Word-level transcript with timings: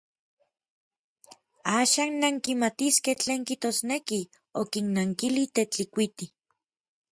Axan 1.79 2.11
nankimatiskej 2.23 3.15
tlen 3.21 3.41
kijtosneki, 3.47 4.21
okinnankili 4.61 5.43
Tetlikuiti. 5.55 6.25